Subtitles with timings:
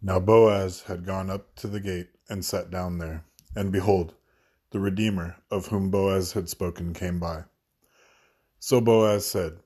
[0.00, 3.24] Now Boaz had gone up to the gate and sat down there.
[3.56, 4.14] And behold,
[4.70, 7.44] the Redeemer of whom Boaz had spoken came by.
[8.60, 9.58] So Boaz said,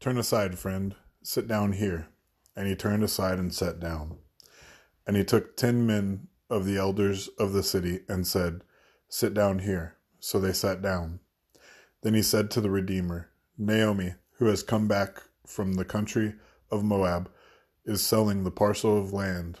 [0.00, 2.08] Turn aside, friend, sit down here.
[2.56, 4.18] And he turned aside and sat down.
[5.06, 8.62] And he took ten men of the elders of the city and said,
[9.08, 9.98] Sit down here.
[10.18, 11.20] So they sat down.
[12.02, 16.34] Then he said to the Redeemer, Naomi, who has come back from the country
[16.72, 17.30] of Moab,
[17.84, 19.60] is selling the parcel of land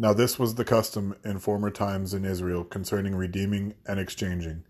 [0.00, 4.64] Now this was the custom in former times in Israel concerning redeeming and exchanging.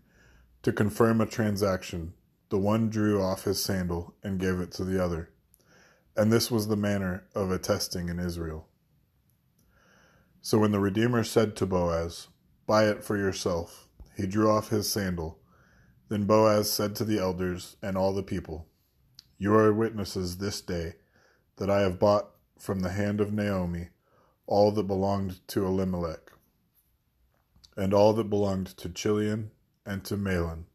[0.63, 2.15] To confirm a transaction,
[2.49, 5.29] the one drew off his sandal and gave it to the other.
[6.17, 8.67] And this was the manner of attesting in Israel.
[10.41, 12.27] So when the Redeemer said to Boaz,
[12.67, 13.87] Buy it for yourself,
[14.17, 15.39] he drew off his sandal.
[16.09, 18.67] Then Boaz said to the elders and all the people,
[19.37, 20.95] You are witnesses this day
[21.55, 23.91] that I have bought from the hand of Naomi
[24.51, 26.29] all that belonged to Elimelech,
[27.77, 29.49] and all that belonged to Chilion
[29.85, 30.65] and to Mahlon.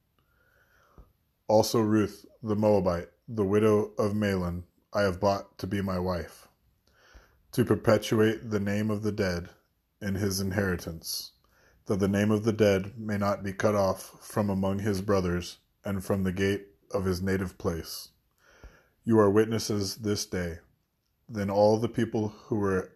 [1.47, 4.63] Also Ruth the Moabite, the widow of Mahlon,
[4.95, 6.49] I have bought to be my wife,
[7.53, 9.51] to perpetuate the name of the dead
[10.01, 11.33] in his inheritance,
[11.85, 15.59] that the name of the dead may not be cut off from among his brothers
[15.85, 18.09] and from the gate of his native place.
[19.05, 20.61] You are witnesses this day.
[21.29, 22.96] Then all the people who were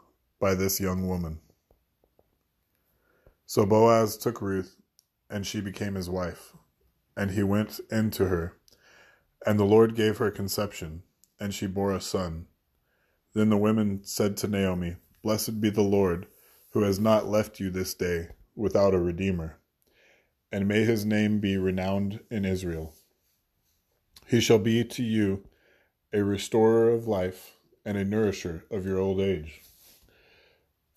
[0.41, 1.39] by this young woman.
[3.45, 4.75] So Boaz took Ruth,
[5.29, 6.53] and she became his wife.
[7.15, 8.57] And he went in to her,
[9.45, 11.03] and the Lord gave her conception,
[11.39, 12.47] and she bore a son.
[13.33, 16.27] Then the women said to Naomi, Blessed be the Lord
[16.71, 19.59] who has not left you this day without a redeemer,
[20.51, 22.93] and may his name be renowned in Israel.
[24.25, 25.43] He shall be to you
[26.13, 29.61] a restorer of life and a nourisher of your old age.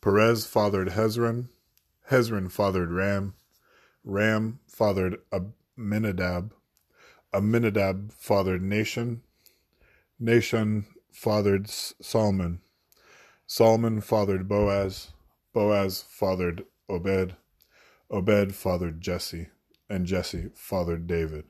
[0.00, 1.48] Perez fathered Hezron.
[2.10, 3.34] Hezron fathered Ram.
[4.04, 6.54] Ram fathered Amminadab.
[7.34, 9.20] Amminadab fathered Nahshon.
[10.20, 12.60] Nahshon fathered Salmon.
[13.46, 15.10] Salmon fathered Boaz,
[15.52, 17.34] Boaz fathered Obed,
[18.08, 19.48] Obed fathered Jesse,
[19.88, 21.46] and Jesse fathered David.